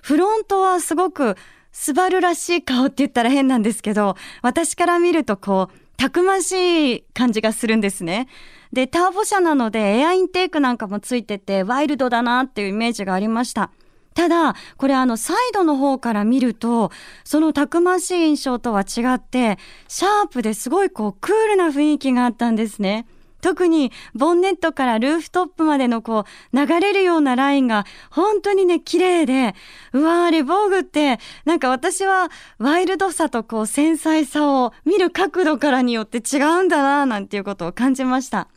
[0.02, 1.36] フロントはすごく、
[1.72, 8.28] スバルらしい顔って言ったら変なんですけど、私から見るとこう、たくましい感じがするんですね。
[8.72, 13.72] で、ターボ車なのでエアインテークなんかもついてて、ワイルドだなっていうイメージがありました。
[14.20, 16.92] ただ、これあの、サイドの方から見ると、
[17.24, 23.06] そのたくましい印象とは違って、シャープですごいこう、クールな雰囲気があったんですね。
[23.40, 29.56] 特にボンネットからルーフトップまでのこう流れるようなラインが本当にね綺麗で
[29.94, 38.50] うわーレボーグってなんか私はワイルドさとこう繊細さを見る角度からによって違うんだななんていうことを感じました。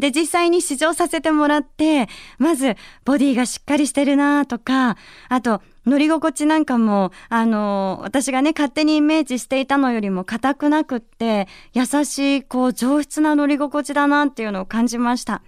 [0.00, 4.96] で、実際に試乗させてもらって、まず、ボディがしっかりしてるなとか、
[5.28, 15.42] あと、乗り心地なんかも、あの、私がね、勝手にイメージしていたのよりも硬くなくって、優しい、こう、上質な乗り心地だなっていうのを感じました。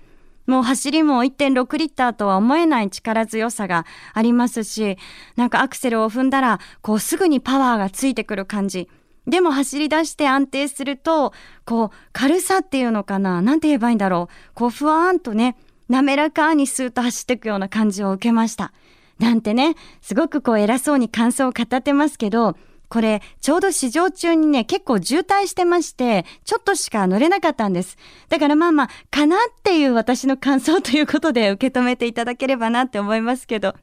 [0.47, 4.99] もう走りも1.6リッターとは思えない力強さがありますし、
[5.37, 8.89] なんかアクセルを踏んだら、こうすぐにパワーがついてくる感じ。
[9.27, 11.33] でも走り出して安定すると、
[11.65, 13.41] こう、軽さっていうのかな？
[13.41, 14.55] なんて言えばいいんだろう？
[14.55, 15.57] こう、ふわーんとね、
[15.89, 18.73] 滑らかにスーッと走っていくような感じを受けました。
[19.19, 22.57] なんてね、すごくこう偉そうに感想を語ってますけど、
[22.89, 27.97] これ、ちょうど試乗中にね、結構渋滞してまして、ちょっとしか乗れなかったんです。
[28.29, 33.75] だからまあまあ、かなっていう私の感想ということで受け止めていただければなって思いますけど。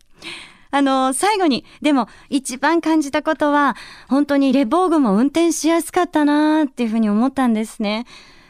[0.71, 3.75] あの、最後に、でも一番感じたことは、
[4.07, 8.05] 本当にレボーグも運転しやすかったなーっていうふうに思ったんですね。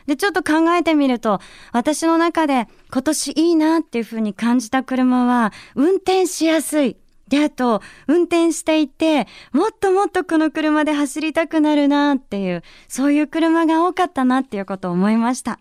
[0.05, 1.39] で、ちょっと考えてみると、
[1.71, 6.97] 私の中で今年いいなっていうふうに感じた車は、運転しやすい。
[7.29, 15.59] で、あと、運転していて、もっともっとこの車で走りたくなるなっていう、そういう車が多かったなっていうことを思いました。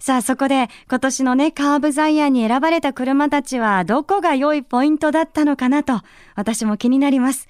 [0.00, 6.00] さあそこで今年のね、カーブザイヤーに選ばれた車たちはどこが良いポイントだったのかなと
[6.36, 7.48] 私も気になります。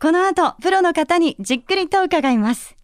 [0.00, 2.74] この後、プロの方にじっくりと伺います。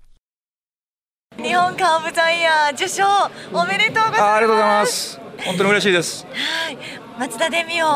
[1.37, 3.05] 日本カーブザイヤー受賞
[3.53, 4.23] おめでとうございます。
[4.23, 5.21] ありがとうございます。
[5.45, 6.25] 本当に嬉しいです。
[6.25, 6.79] はい。
[7.19, 7.87] 松田デミオ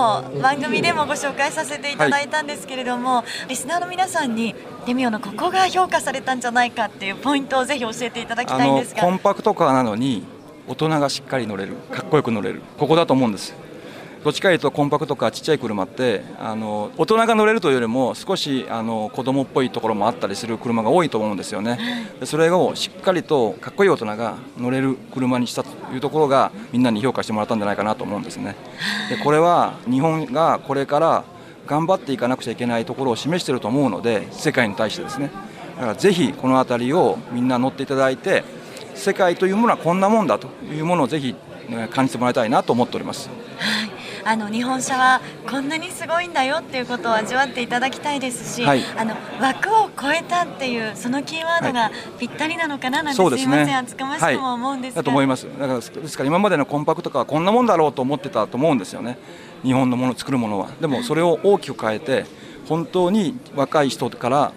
[0.42, 4.56] 番組でもご紹介させていただいたんですけれども、はい、リスナーの皆さんに
[4.86, 10.24] デミオのここが評価されたんじゃないかっていうポイントをぜひ教えていただきたいんですがコンパクトカーなのに
[10.72, 12.62] 大人がしっかり乗れるかっこよく乗れる。
[12.78, 13.54] ここだと思うんです。
[14.24, 21.78] どっちかというとコンパクトカーちっちゃい車ってあの大人が乗れるというよりも少しあの子供っぽいところもあったりする車が多いと思うんですよね。
[22.20, 28.56] でそれをしっかりとかっこいい大人が乗れる車にしたというところがみんなに評価してもらったんじゃないかなと思うんですね。
[29.10, 31.24] でこれは日本がこれから
[31.66, 35.30] 頑張っていかなくちゃいけないところを示していると思うので世界に対してですね。
[35.76, 38.44] だからぜひこの辺りをみんな乗っていただいて
[38.94, 41.34] 世界というものはこんなもんだというものをぜひ
[41.90, 43.28] 感じてもらいたいなと思っております。
[43.58, 43.92] はい。
[44.24, 45.20] あの日本車は
[45.50, 55.46] こんなにすごいんだよっていうことを味わっていただきたいですし、はい、あの枠を超えたっていうそのキーワードがぴったりなのかななんて、はい、すみません、厚かましくも思うんですが、だと思います。
[55.46, 59.18] だからですから今までのコンパクトカーはこんなもんだろうと思ってたと思うんですよね。
[59.64, 60.68] 日本のもの作るものは。
[60.80, 62.24] でもそれを大きく変えて
[62.68, 64.52] 本当に若い人から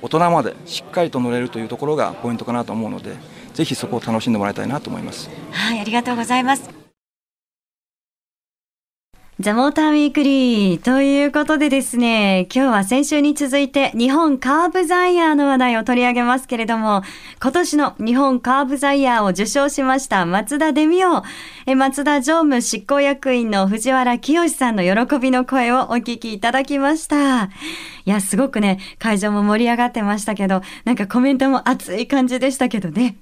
[0.00, 3.16] 大人までしっかりと乗れるというところがポイントかなと思うので
[3.58, 6.70] ぜひそこを楽しんでもらいたいなと思いますはいありがとうございます
[9.40, 17.02] ザ・モーターウィークリーということでですね、今日は先週に続いて日本カーブザイヤーの話題を取り上げますけれども、
[17.40, 21.22] 今年の日本カーブザイヤーを受賞しました松田デミオ、
[21.66, 27.44] え松田常務執行役員の藤原清さんの喜びの声をお聞きいただきました。
[27.44, 27.50] い
[28.06, 33.18] や、すごくね、会場も盛り上がってましたけど、なんかコメントも熱い感じでしたけどね。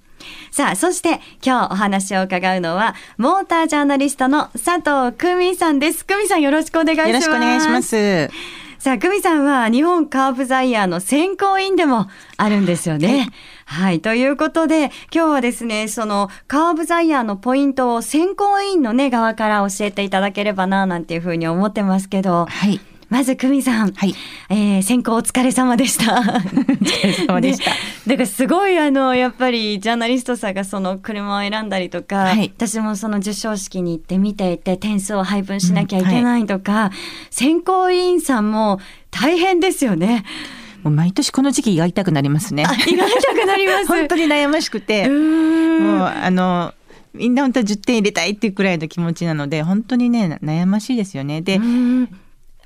[0.51, 6.05] さあ、そして今日お話を伺うのは、モータージャーナリストの佐藤久美さんです。
[6.05, 7.09] 久美さんよろしくお願いします。
[7.09, 8.31] よろしくお願いします。
[8.79, 13.31] さあ、久美さんは日本カーブザイヤーの選考委員でもあるんですよね。
[13.65, 14.01] はい。
[14.01, 22.47] ということで、今日はですね、そのカーブザイヤーのポイントを選考委員のね、側から教えていただければな、なんていうふうに思ってますけど。
[22.47, 22.81] はい。
[23.09, 24.15] まず久美さん、はい、
[24.51, 26.19] えー、選考お疲れ様でした。
[26.19, 27.71] お疲れ様でした。
[28.07, 36.93] だからすごいあのやっぱりジャーナリストさんがその車を選んだりとか、はい、私もその授賞式に行って見ていて点数を配分しなきゃいけないとか、うんはい、
[37.31, 38.81] 選考委員さんも
[39.13, 40.25] 大変ですよね。
[40.83, 42.65] もう毎年この時期胃が痛くなりますね。
[42.89, 43.87] 胃が痛くなります。
[43.87, 45.19] 本当に悩ましくて、もう
[46.03, 46.75] あの
[47.15, 51.41] みんな本当は10点入れたいっていうくらいの気持ちなので本当にね悩ましいですよね。
[51.41, 51.61] で。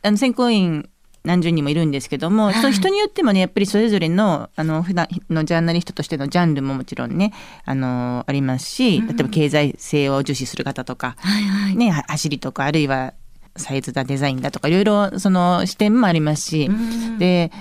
[0.02, 0.88] あの選考員
[1.22, 7.32] 何十人もいるんですけども、はい、その人によってもねやっぱりそれぞれのあの普段のジャーナリストとしてのジャンルももちろんね
[7.64, 13.12] あのありますし、例えば経済性を重視する方とか、はいはい、ね、走りとかあるいは
[13.56, 16.70] サイズだデザインだとかいろいろその視点もありますし、
[17.18, 17.52] で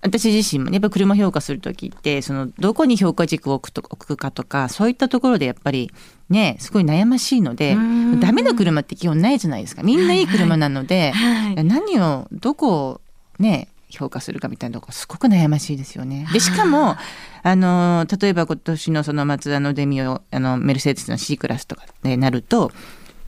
[0.00, 5.90] 私自身もねやっぱ車評価する時ってそのどこに評価軸を置くと置くかとかそういったところでやっぱり
[6.28, 7.76] ねすごい悩ましいので
[8.20, 9.82] ダメな車って基本ないじゃないですか。
[9.82, 11.54] みんないい車なので、はい。
[11.54, 13.00] はい、何をどこを
[13.38, 16.26] ね評価するかみたいなとこすごく悩ましいですよね。
[16.32, 16.96] でしかも
[17.42, 22.70] あの例えば今年のそのマツダのデミオあのメルセデスの C クラスとかでなると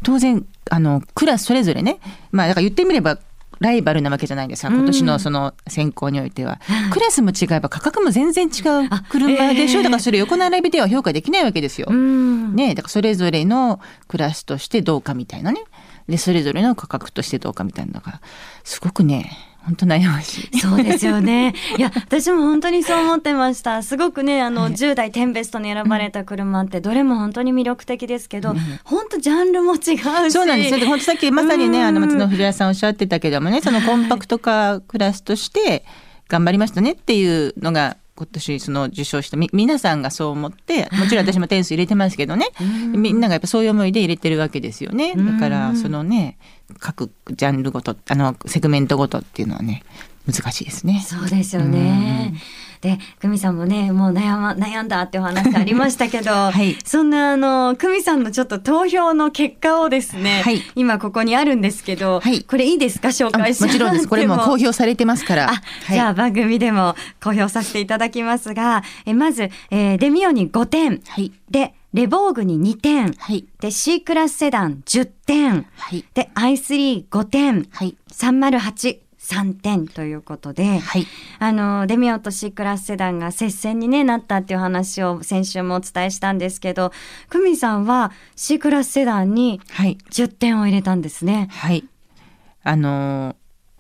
[0.02, 1.98] 当然あのクラスそれぞれね
[2.30, 3.18] まあだから言ってみれば
[3.60, 8.88] ライバルなわけじゃないですか今年のその選考においては、うん、クラスも違えば価格も全然違う。
[9.10, 11.86] 車でしょ、えー、だからそれ横並びでは評価できないわけですよ。
[11.90, 15.62] うん、ねだからそれぞれのクラスとしてどうかみたいなね。
[16.08, 18.20] でそれぞれの価格としてどうかみたいなのが
[18.64, 19.30] すごくね
[19.64, 20.58] 本当悩ましい。
[20.58, 21.54] そうですよね。
[21.76, 23.82] いや、私も本当にそう思ってました。
[23.82, 30.30] すごくね、あの、はい、10代テンベストに選ばれた車って、どれも本当に魅力的ですけど、うん、本当ジャンルも違うし。
[30.30, 30.86] そうなんですよ。
[30.86, 35.84] 本当さっきまさにね、あの、松野古谷さんおっしゃってたけどもね、そのコンパクトカークラスとして
[36.28, 42.48] 頑張りましたねっていうのが、今年その受賞したみ皆さんがそう思ってもちろん私も点数入れてますけどね、
[42.94, 45.14] みんながやっぱそういう思いで入れてるわけですよね。
[45.16, 46.36] だからそのね
[46.78, 49.84] 各ジャンルごとあのセグメントごとっていうのはね
[50.26, 51.02] 難しいですね。
[51.06, 52.34] そうですよね。
[52.80, 63.08] で、久美さんもね、もう悩ま、悩んだってお話ありましたけど、 はい、そんなあの、久美さんのちょっと投票の結果をですね、はい、今ここにあるんですけど、はい、これいいですか？
[63.08, 64.08] 紹介してもちろんです。
[64.08, 65.50] これも公表されてますから。
[65.52, 71.00] あ、じゃあ番組でも公表させていただきますが、えまず、えー、デミオに5点。
[71.06, 73.12] はい、で、レボーグに2点。
[73.12, 73.44] はい。
[73.60, 75.66] で、C クラスセダン10点。
[75.76, 76.04] はい。
[76.14, 77.66] で、i35 点。
[77.72, 77.96] はい。
[78.12, 79.09] 308。
[79.30, 81.06] 3点ということで、はい、
[81.38, 86.92] あのデミオと C クラスセダンが接戦に、ね、なったっていう話を先週もお伝えしたんですけど
[87.28, 91.48] 久美さんは C クラスセダンに10点を入れたんですね。
[91.52, 91.84] はい、
[92.64, 93.36] あの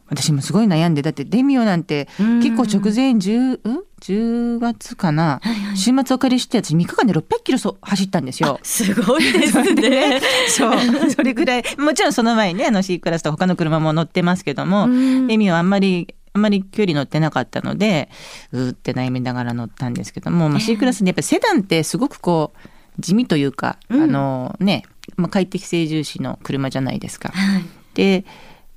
[0.06, 2.08] 私もすごい悩んでだってデミオなんて
[2.42, 3.60] 結構直前 10,
[4.00, 8.58] 10月かな、はいはい、週末お借りして私3日間で600キロ走ったんですよ。
[8.62, 10.20] すごいですね。
[10.48, 11.64] そうそれぐらい。
[11.78, 14.88] もちろんその前にねあの C クラスと他の車も乗ってますけども
[15.26, 18.08] デミオはあんまりあんまり距離乗ってなかったので
[18.52, 24.84] うーって悩みながら乗ったんですけども、まあ、C クラスでやっぱりセダンってすごくこう地味というか、うん、あのね、
[25.16, 27.30] まあ、快適性重視の車じゃないですか。
[27.30, 27.64] はい、
[27.94, 28.24] で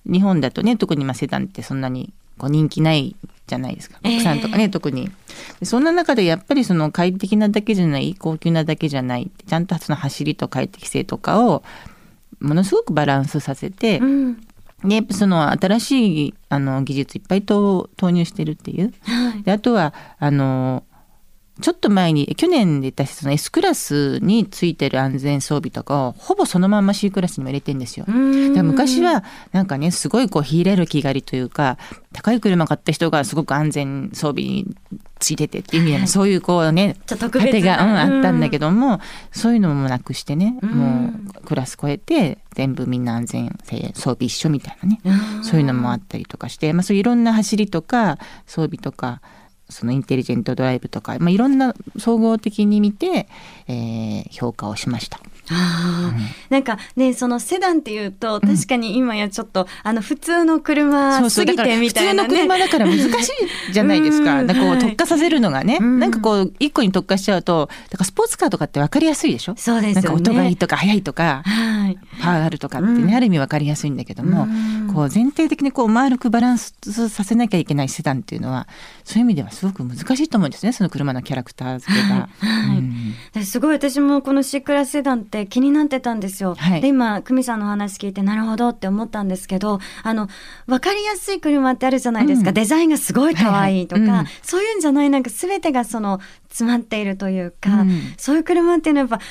[0.05, 3.15] 日本だとね特にまあセダンってそんなにこう人気ない
[3.47, 3.99] じゃないですか。
[4.01, 5.11] 国産とかね、えー、特に。
[5.63, 11.63] そんな中でやっぱりその快適なだけじゃない高級なだけじゃないちゃんとその走りと快適性とかを
[12.39, 14.41] ものすごくバランスさせて、うん、
[14.83, 20.83] でその新しいあの技術いっぱいと投入してるっていう、はい、であとはあの
[21.63, 28.05] ちょっと前に去年で出したその S クラスについてる安全装備とかをほぼそのまま C クラスにも入れてんですよ。
[28.05, 31.77] 昔はなんかねすごいこう火入れる気狩りというか
[32.11, 34.75] 高い車買った人がすごく安全装備に
[35.19, 38.99] ついててっていう意味で、はい、そういうこうね特別が、うん、あったんだけども
[39.31, 44.99] そういうのもなくしてねもうクラス超えて全部みんな安全性装備一緒みたいなね。
[45.43, 48.17] そういうのもあったりとかして、まあ、そういういろんな走りとか
[48.47, 49.21] 装備とか
[49.69, 53.27] そのインテリジェントドライブとか、まあ、いろんな総合的に見て、
[53.67, 55.19] えー、評価をしました。
[55.51, 63.29] あうん、なんかねそのセダンっていうと確かに今やちょっと、うん、あの普通の車すぎてみたいな、ね、普通の車だから難し
[63.69, 64.39] いじゃないですか。
[64.39, 69.55] うん、だこう特化させるのがね、うん、なんかこう一個に特化しちゃうとだからスポーツカーとかって分かりやすいでしょ？
[69.57, 71.72] そうです、ね、なんか音がいいとか速いとか、はい、
[72.21, 73.15] パワーがあるとかってね、うん。
[73.15, 74.93] ある意味わかりやすいんだけども、うん。
[74.93, 78.67] こう全体的にこう丸くバランスさせなきゃいけないセダンっていうのは
[79.03, 82.29] そういう意味ではすごく難しいと思うんですねその車のキャラクター付けが。
[82.39, 83.43] はい。
[83.43, 83.71] すごい。
[83.73, 86.55] 私もこの C クラスセダンって気になってたんですよ。
[86.55, 86.81] はい。
[86.81, 90.27] で今久美さんのお話聞いてなるほどって思ったんですけどあの
[90.67, 92.53] 分かりやすい車ってあるじゃないですか、うん。
[92.53, 94.19] デザインがすごい可愛いとか、はいはい。
[94.19, 94.27] うん。
[94.43, 96.19] そういうんじゃないなんか全てがその
[96.49, 98.13] 詰まっているというか、うん。
[98.17, 99.25] そういう車っていうのはやっぱ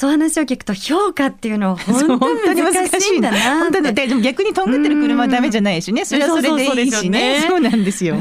[0.00, 6.06] そう話を聞くと評価っていうのは本当に難しいんだな本当にででも逆にとんがってる車はダメじゃないしね。
[6.06, 7.44] それはそれでいいしね。
[7.46, 8.16] そうなんですよ。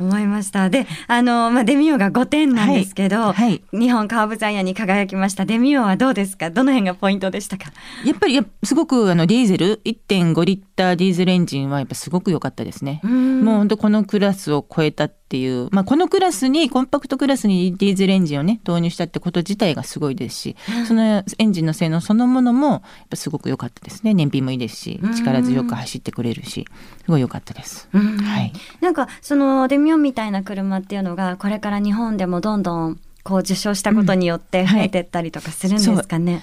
[0.00, 0.70] 思いました。
[0.70, 3.34] で、あの、まあ、デミオが5点なんですけど、はい。
[3.34, 3.62] はい。
[3.72, 5.44] 日本カーブザイヤーに輝きました。
[5.44, 6.48] デミオはどうですか？
[6.48, 7.70] どの辺がポイントでしたか？
[8.04, 13.00] やっぱりやすごくあのディーゼル1.5リッターディーゼルエンジンはやっぱすごく良かったですね。
[13.04, 13.12] もう
[13.44, 24.14] も本当このクラスを超えたっていう、まあ、このクラスにコンパクトクラスにディーゼルエンジンをね導入したってこと自体がすごいですし、そのエンジンの性能そのものもやっぱすごく良かったですね。
[24.14, 25.14] 燃費もいいですしうん。
[25.14, 26.66] 力強く走ってくれるし
[27.04, 27.88] すごい良かったです。
[27.92, 28.16] うん。
[28.18, 28.52] はい。
[28.80, 36.42] なんか、そのデミオみたいな車っていうのが、これから日本でもどんどん、こう受賞したことによって増えてったりとかするんですかね。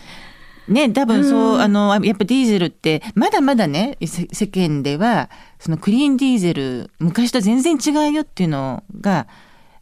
[0.69, 1.61] ね、多分そう、うん。
[1.61, 9.27] あのやっぱディーゼルってまだまだねせ世間ではそのクリーンディーゼル昔と全然違うよっていうのが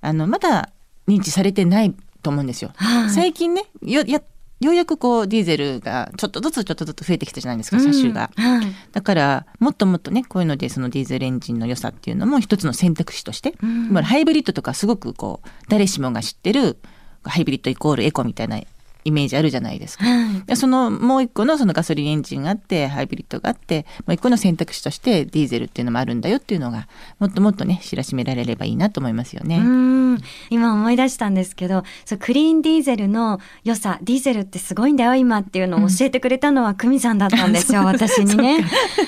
[0.01, 0.69] あのまだ
[1.07, 2.71] 認知されてないと思うんですよ。
[2.75, 3.09] はい。
[3.09, 4.21] 最近ねよや
[4.59, 8.31] ようやくこうディーゼルがちょっとずつちょっとずつ増えてきたじゃないですか車種が。
[8.37, 8.67] うんはい。
[8.91, 13.91] だからもっともっとねこういうのでそのディーゼルエンジンの良さっていうのも一つの選択肢として、うん。
[13.91, 16.77] まあハイブリッドとかすごくこう誰しもが知ってる
[17.23, 18.59] ハイブリッドイコールエコみたいな
[19.07, 20.03] イメージあるじゃないですか。
[20.03, 20.43] はい。
[20.45, 29.59] でそのもう一個のそのガソリンエンジンがあってハイブリッドがあってもう一個の選択肢としてディーゼルっていうのもあるんだよっていうのがもっともっとね知らしめられればいいなと思いますよね。
[29.59, 30.21] うん。
[30.49, 38.65] 今思い出したんですけどそうクリーンディーゼルの良さディーゼルってすごいんだよ今っていうのを教えてくれたのは久美さんだったんですよ、 私にね。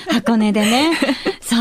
[0.08, 0.92] 箱根でね
[1.50, 1.58] そう。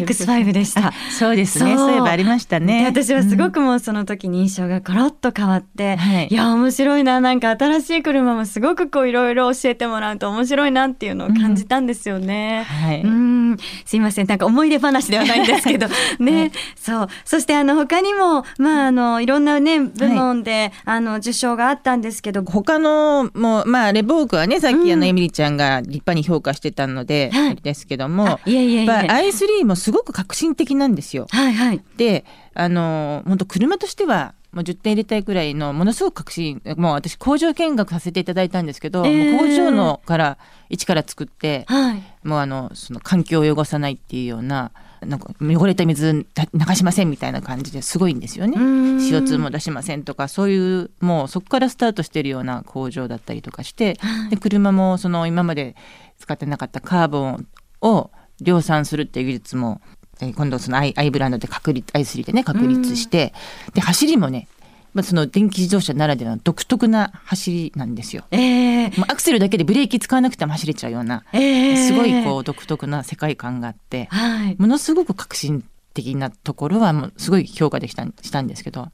[0.00, 0.92] 6-5でした。
[1.18, 1.76] そうですね。
[1.76, 1.92] そう。
[1.92, 2.86] いえばありましたでね。
[2.86, 6.28] 私はすごくもうその時に印象がコロッと変わって、はい。
[6.30, 7.20] いや面白いな。
[7.20, 12.64] なんか新しい車もすごくこういろいろ教えてもらうと面白いなっていうのを感じたんですよね。
[12.64, 13.02] はい。
[13.02, 13.56] うん。
[13.84, 14.26] すいません。
[14.26, 15.88] なんか思い出話ではないんですけど。
[16.18, 16.52] ね、はい。
[16.76, 17.08] そう。
[17.24, 22.42] そしてあの他にもまああのいろんなね部門で、あの受賞があったんですけど。
[22.42, 25.00] 他のもうまあレボークはねさっきあうん。
[25.00, 27.50] のエミリちゃんが立派に評価してたので、はい。
[27.50, 28.26] あれですけども。
[28.26, 31.26] あいえいえっぱ i3 もすごく革新的なんですよ。
[31.30, 31.82] はいはい。
[31.96, 32.24] で
[32.54, 39.38] あの本当車としてはもう10点入れたいくらいのものすごく革新もう私工場見学させていただいたんですけど、えー。
[39.38, 40.38] 工場のから
[40.70, 42.02] 一から作ってはい。
[42.24, 48.54] もうあのその環境を汚さないっていうようななんか汚れた水だ流しませんみたいな感じですごいんですよね。
[48.56, 48.96] うん。
[48.96, 54.30] CO2 も出しませんとかそういうもうそこからスタートしてるような工場だったりとかしてはい。
[54.30, 55.76] で車もその今まで
[56.18, 57.46] 使ってなかったカーボン
[57.82, 59.80] を量産するっていう技術も
[60.20, 63.32] えー今度そのアイアイブランドで確立 i3 でね確立して、
[63.74, 64.48] で走りもね
[64.96, 68.24] まあその電気自動車ならではの独特な走りなんですよ。
[68.30, 68.98] えー。
[68.98, 71.76] もうアクセルだけでブレーキ使わなくても走れちゃうようなえー。
[71.76, 74.56] すごいこう独特な世界観があってはい。
[74.58, 75.62] ものすごく革新
[75.92, 78.88] 的なところはもうすごい評価できたしたんですけど。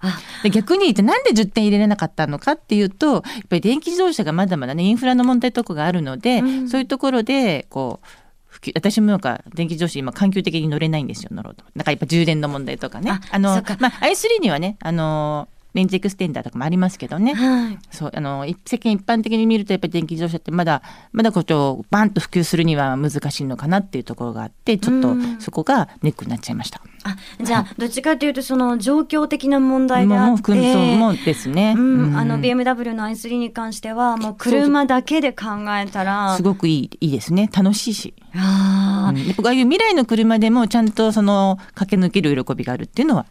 [0.50, 6.68] 逆に言ってなんで10点入れれなかったのかっていうとやっぱり電気自動車がまだまだねインフラの問題とかがあるので、うん。
[6.68, 8.21] そういうところでこう普
[8.62, 13.10] 及私もなんか電気自動車今環境的に乗れないんですよ乗ろうとなんかやっぱ充電の問題とかね。
[13.10, 17.78] ああのまあ i3 にはねあのレンジエクステンダーとかもありますけどね、はい。
[17.90, 25.40] そうあの一世間一般的に見るとやっぱり電気自動車ってまだまだこうバンと普及するには難しいのかなっていうところがあってちょっとうん。
[25.40, 26.80] そこがネックになっちゃいました。
[27.04, 31.74] あじゃあどっちかというとその状況的な問題であもうって含むそうもですね。
[31.76, 32.16] うんうん。
[32.16, 37.50] あの BMW の i3 に関してはもう車だけで考えたらすごくいいいいですね。
[37.52, 39.40] 楽しいし、あー。
[39.40, 39.46] うん。
[39.46, 43.26] ああいう未来の車でもちゃんとその駆け抜ける喜びがあるっていうのは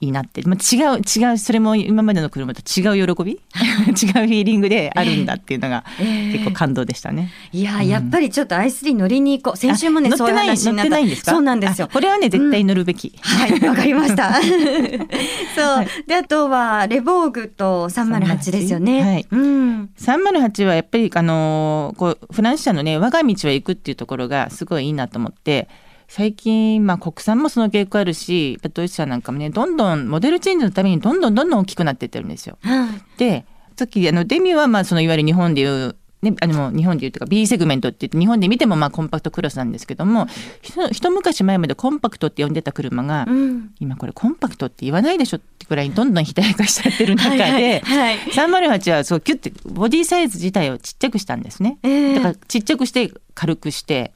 [0.00, 3.32] いいなって、まあ、違う違うそれも今までの車と違う喜び？
[3.34, 7.30] 違うフィーリングであるんだっていうのが ええ結構感動でしたね。
[7.52, 9.58] いややっぱりちょっと i3 乗りに行こう。
[9.58, 10.84] 先週もねそういうあ乗ってない話になった。
[10.84, 11.30] 乗ってないんですか？
[11.32, 11.86] そうなんですよ。
[11.90, 14.34] あこれはね絶対乗るべき、はい、わかりました。
[14.40, 19.02] そう、で、あとは、レボーグと308ですよね。
[19.02, 19.26] はい。
[19.30, 19.90] うん。
[19.98, 25.68] 308はやっぱりあのーこうフランス車のね我が道は行くっていうところがすごいいいなと思って
[26.08, 32.58] 最近、まあ、国産もその傾向あるしドイツ車なんかもねどんどんモデルチェンジのためにどんどんどんどん大きくなってってるんですよ。
[32.62, 33.18] はい。
[33.18, 33.44] で
[33.76, 40.26] さっきあのデミはまあそのいわゆる日本でいうね、あの日本でいうとか B セグメントって言って日本で見てもまあコンパクトクロスなんですけども
[40.90, 51.78] 一昔前までコンパクトって呼んでた車が、うん、今これコンパクトって言わないでしょってくらいにどんどん肥大化しちゃってる中ではい、はい、308はそうキュッてボディサイズ自体をちっちゃくしたんですね。
[51.84, 54.12] えー、だからちっちゃくして軽くして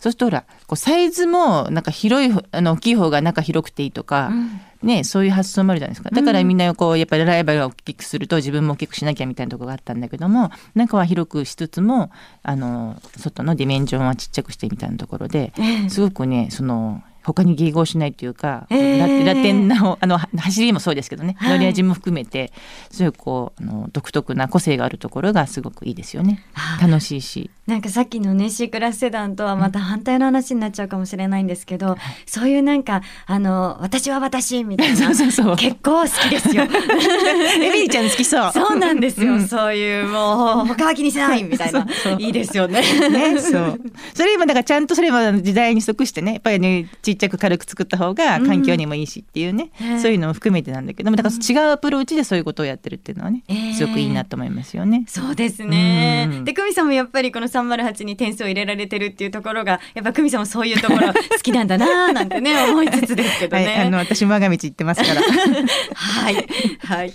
[0.00, 4.60] そうするとほらこうサイズもなんか広いあの大きい方が中広くていいとか、うん。
[4.82, 6.10] ね、そういう発想もあるじゃないですか。
[6.10, 12.12] だからみんなこうやっぱりライバルが大きくすると自分も大きくしなきゃみたいなところがあったんだけども中は広くしつつも
[12.44, 15.52] あの外のディメンジョンはちっちゃくしてみたいなところで
[15.88, 22.52] すごくねその他に迎合しないというか、えー、ラテンなあの走りもそうですけどね、乗り味も含めて
[22.90, 26.44] そういうこうあの独特な個性があるところがすごくいいですよね。
[26.80, 27.50] 楽しいし。
[27.66, 35.56] なんかさっきのね C クラスセダンとはまた反対の話になっちゃうかもしれないんですけど、うん、そういうなんかあの私は私みたいな そうそうそう。
[35.56, 36.64] 結構好きですよ。
[37.60, 38.52] エミリちゃん好きそう。
[38.54, 41.86] そうなんですよ、うん、そういうもう他は気にしないみたいな。
[42.18, 42.80] いいですよね。
[43.10, 43.80] ねそう。
[44.14, 53.42] それ今だからちゃんとそれも時代に即してねやっぱりねちっちゃく軽く作った方が環境にもいいしっていうね、うん、そういうのも含めてなんだけどもだから違うアプローチでそういうことをやってるっていうのはね、
[53.76, 55.04] すごくいいなと思いますよね。
[55.06, 63.66] そうですね、うん、で久美さんもやっぱりこの308に点数を入れられてるっていうところがやっぱ久美さんもそういうところ 好きなんだななんてね思いつつですけどね。
[63.66, 65.20] はい、あの私も我が道行ってますから。
[65.94, 66.46] はい。
[66.80, 67.12] はい。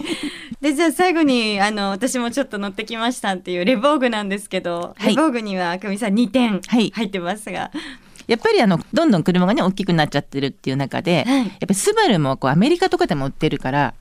[0.61, 7.59] でじゃあ最後にあの私もちょっと乗ってきましたっていうレボーグなんですけど、はい、レボーグには久美さん2点入ってますが。
[7.59, 13.93] はいやっぱりあのどんどん車がね大きくなっちゃってるっていう中で、はい、やっぱりスバルもこうアメリカとかでも売ってるから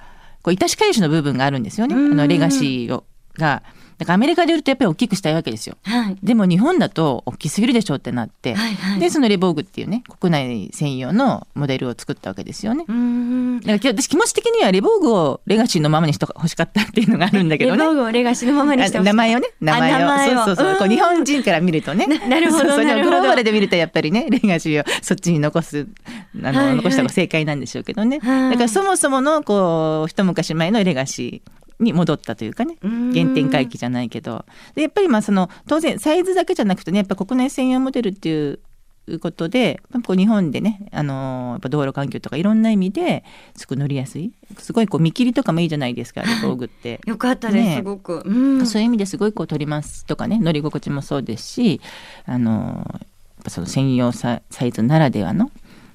[0.43, 1.95] こう致し返しの部分があるんですよね。
[1.95, 3.05] あのレガシーを
[3.37, 3.63] が。
[4.03, 12.85] だからアメリカで売るとやっぱり大きくしたいわけですよ、はい、でも日本だと大きすぎるでしょってなって、はいはい、でそのレボーグっていうね国内専用のモデルを作ったわけですよね。
[13.65, 17.79] だから私気持ち的にはレボーグをレガシーのままにしてほしかったっていうのがあるんだけどね。
[17.79, 20.45] レボーグをレガシーのままにして名前をね名前を。
[20.45, 22.07] そうそうそうこう日本人から見るとね。
[22.07, 25.87] なるほどグローバルで見るとやっぱりねレガシーをそっちに残す
[26.43, 34.45] あの、はいはい、残した方が正解なんでしょうけどね、はい、だからそもそものこう一昔前のレガシーに戻ったというかね原点回帰じゃないけど。
[34.75, 38.61] でやっぱりまあその当然サイズだけじゃなくてねやっぱ国内専用モデルっていう
[39.21, 43.25] ことでこう日本でね、あのー、やっぱ道路環境とかいろんな意味で
[43.57, 44.33] すごい乗りやすい。
[44.59, 47.01] すごいこう見切りとかもいいじゃないですか道具って。
[47.07, 51.81] よかったです、ね、すごく、うん、そういう意味ですごいこう取りますとかね乗り心地もそうですし、
[52.27, 55.51] あのー、やっぱその専用サイズならではの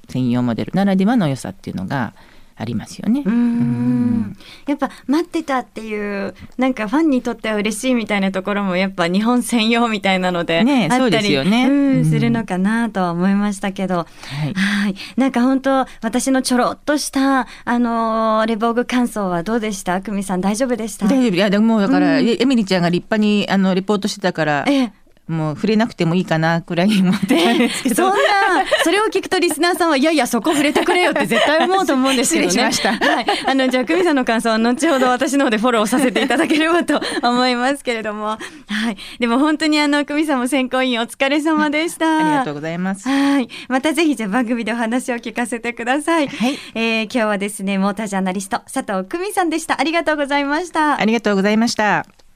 [0.10, 2.14] 専用モデルならではの良さっていうのが
[2.60, 3.22] ありますよね。
[3.26, 4.36] うん。
[4.66, 14.06] やっぱ待ってたっていうなんかファンにとっては嬉しいみたいなところもやっぱ日本専用みたいなので、ね、あったりよね、うん、するのかなとは思いましたけど、は
[14.46, 14.96] い、はい。
[15.18, 20.02] なんか本当私のちょろっとしたあのレボーグ感想はどうでした？
[20.02, 21.08] 久美さん大丈夫でした？
[21.08, 21.36] 大丈夫。
[21.36, 24.92] いやでもだから、うん、エミリちゃんが立派にあのレポートしてたから、ええ
[25.28, 28.16] もう触れなくてもいいかなくらい思ってたんですけど、そんな
[28.84, 32.64] それを聞くとリスナーさんはいやいやそこ触れてくれよって絶対思うと思うんですけどね。
[32.64, 38.38] はい、あのじゃあ久美さんの感想は後ほど私の方でフォローさせていただければと思いますけれども、は
[38.92, 38.98] い。
[39.20, 42.18] でも本当にあの久美さんも選考委員お疲れ様でした。
[42.18, 43.08] ありがとうございます。
[43.08, 43.50] はい。
[43.68, 46.28] またぜひじゃあ番組でお話を聞かせてください。
[46.28, 46.58] はい。
[46.76, 49.80] えー、今日はですねモータージャーナリスト佐藤久美さんでした。
[49.80, 51.00] ありがとうございました。
[51.00, 52.27] ありがとうございました。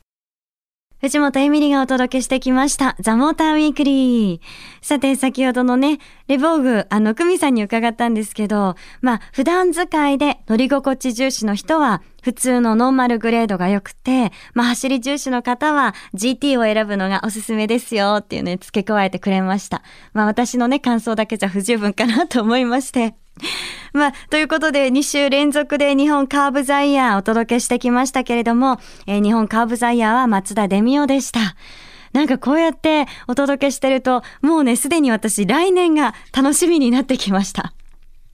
[1.02, 2.96] 藤本エミリがお届けしてきました。
[3.00, 4.40] ザ・モーター・ウィークリー。
[4.84, 19.82] さて、先ほどのね、レボーグ、あの、クミさんに伺ったんですけど、まあ、普段使いで乗り心地重視の人は、普通のノーマルグレードが良くて、まあ、走り重視の方は GT を選ぶのがおすすめですよっていうね、付け加えてくれました。
[20.14, 23.16] まあ、私のね、感想だけじゃ不十分かなと思いまして。
[23.94, 31.56] まあ、ということで、2週連続で日本カーブザイヤーお届けしてきましたけれども、えー、日本カー・オブ・ザ・イヤーはマツダデミオでした。
[32.14, 37.74] なんかこうやってお届けしてると、もうね、すでに私来年が楽しみになってきました。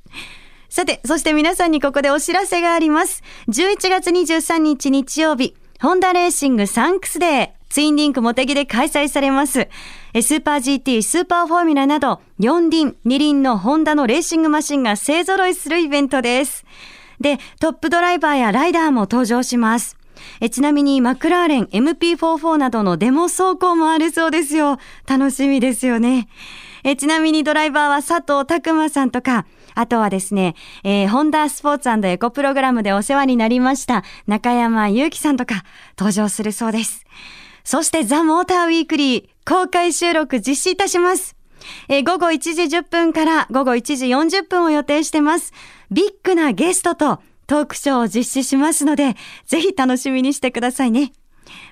[0.69, 3.23] さて、そして皆さんにここでお知らせがあります。
[3.49, 9.67] 11月23日日曜日、ホンダレーシングサンクスデー、ツインリンクモテギで開催されます。
[10.21, 16.65] スーパー GT、スーパーフォーミュラなど、4輪、2輪のホンダのレーシングマシンが勢揃いするイベントです。
[17.19, 19.97] で、トップドライバーやライダーも登場します。
[20.39, 24.77] えちなみにマクラーレン MP44 などのデモ走行もあるそうですよ。
[25.07, 26.27] 楽しみですよね。
[26.83, 35.63] えちなみにドライバーは佐藤拓馬さんとか、あとはですね、えー、ホンダスポーツエコプログラムでお世話になりました中山祐希さんとか
[35.97, 37.05] 登場するそうです。
[37.67, 41.35] そしてザ・モーターウィークリー公開収録実施いたします。
[41.89, 45.51] えー、午後1時10分から午後1時40分を予定してます。
[45.91, 51.11] ビッグなゲストとトークショーを実施しますので、ぜひ楽しみにしてくださいね。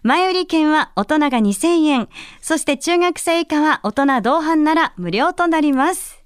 [0.03, 2.09] 前売り券は大人が2000円。
[2.41, 6.25] そして中学生以下は大人同伴なら無料となります。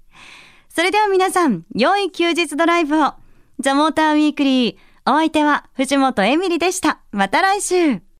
[0.68, 3.21] それでは皆さん、良い休日ドライブを。
[3.62, 4.76] ザ・モーター・ウィークリー。
[5.06, 7.00] お相手は藤本エミリでした。
[7.10, 8.11] また来週。